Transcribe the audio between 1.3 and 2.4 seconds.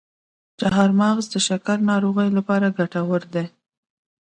د شکرې ناروغانو